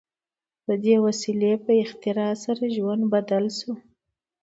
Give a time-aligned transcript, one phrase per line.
[0.67, 3.71] د دې وسیلې په اختراع سره ژوند بدل شو.